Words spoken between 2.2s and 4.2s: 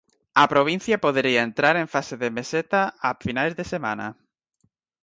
de meseta a finais de semana.